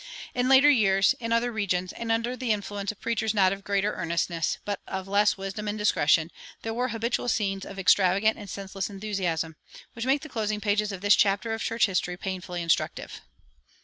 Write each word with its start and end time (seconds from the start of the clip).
In 0.33 0.49
later 0.49 0.67
years, 0.71 1.13
in 1.19 1.31
other 1.31 1.51
regions, 1.51 1.93
and 1.93 2.11
under 2.11 2.35
the 2.35 2.51
influence 2.51 2.91
of 2.91 2.99
preachers 2.99 3.35
not 3.35 3.53
of 3.53 3.63
greater 3.63 3.93
earnestness, 3.93 4.57
but 4.65 4.81
of 4.87 5.07
less 5.07 5.37
wisdom 5.37 5.67
and 5.67 5.77
discretion, 5.77 6.31
there 6.63 6.73
were 6.73 6.87
habitual 6.87 7.29
scenes 7.29 7.67
of 7.67 7.77
extravagant 7.77 8.35
and 8.35 8.49
senseless 8.49 8.89
enthusiasm, 8.89 9.57
which 9.93 10.07
make 10.07 10.23
the 10.23 10.27
closing 10.27 10.59
pages 10.59 10.91
of 10.91 11.01
this 11.01 11.13
chapter 11.15 11.53
of 11.53 11.61
church 11.61 11.85
history 11.85 12.17
painfully 12.17 12.63
instructive. 12.63 13.21